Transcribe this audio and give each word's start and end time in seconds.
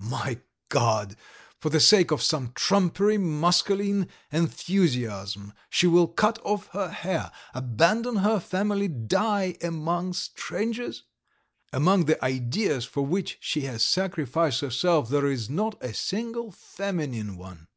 My 0.18 0.40
God! 0.70 1.14
for 1.60 1.68
the 1.68 1.78
sake 1.78 2.10
of 2.10 2.22
some 2.22 2.52
trumpery 2.54 3.18
masculine 3.18 4.08
enthusiasm 4.32 5.52
she 5.68 5.86
will 5.86 6.08
cut 6.08 6.38
off 6.42 6.68
her 6.68 6.88
hair, 6.88 7.30
abandon 7.52 8.16
her 8.16 8.40
family, 8.40 8.88
die 8.88 9.58
among 9.62 10.14
strangers!... 10.14 11.02
among 11.70 12.06
the 12.06 12.24
ideas 12.24 12.86
for 12.86 13.04
which 13.04 13.36
she 13.42 13.60
has 13.68 13.82
sacrificed 13.82 14.62
herself 14.62 15.10
there 15.10 15.26
is 15.26 15.50
not 15.50 15.76
a 15.82 15.92
single 15.92 16.50
feminine 16.50 17.36
one. 17.36 17.68